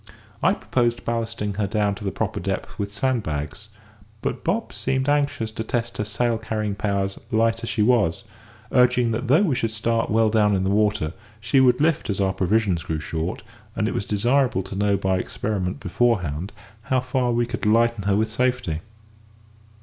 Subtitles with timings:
[0.41, 3.69] I proposed ballasting her down to her proper depth with sand bags,
[4.23, 8.23] but Bob seemed anxious to test her sail carrying powers light as she was,
[8.71, 12.19] urging that though we should start well down in the water, she would lift as
[12.19, 13.43] our provisions grew short;
[13.75, 16.51] and it was desirable to know by experiment beforehand
[16.89, 18.79] how far we could lighten her with safety.